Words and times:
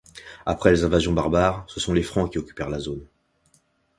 Après 0.47 0.71
les 0.71 0.83
invasions 0.83 1.13
barbares, 1.13 1.63
ce 1.67 1.79
sont 1.79 1.93
les 1.93 2.01
Francs 2.01 2.31
qui 2.31 2.39
occupèrent 2.39 2.71
la 2.71 2.79
zone. 2.79 3.05